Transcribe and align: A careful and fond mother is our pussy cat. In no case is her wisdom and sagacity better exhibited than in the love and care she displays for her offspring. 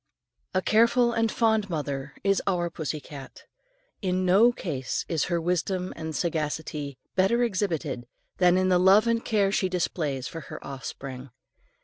A 0.55 0.63
careful 0.63 1.13
and 1.13 1.31
fond 1.31 1.69
mother 1.69 2.15
is 2.23 2.41
our 2.47 2.71
pussy 2.71 2.99
cat. 2.99 3.43
In 4.01 4.25
no 4.25 4.51
case 4.51 5.05
is 5.07 5.25
her 5.25 5.39
wisdom 5.39 5.93
and 5.95 6.15
sagacity 6.15 6.97
better 7.15 7.43
exhibited 7.43 8.07
than 8.37 8.57
in 8.57 8.69
the 8.69 8.79
love 8.79 9.05
and 9.05 9.23
care 9.23 9.51
she 9.51 9.69
displays 9.69 10.27
for 10.27 10.41
her 10.49 10.59
offspring. 10.65 11.29